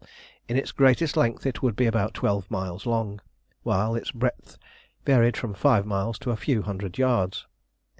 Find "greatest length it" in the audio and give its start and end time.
0.71-1.61